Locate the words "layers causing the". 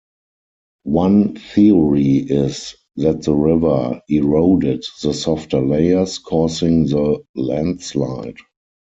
5.61-7.23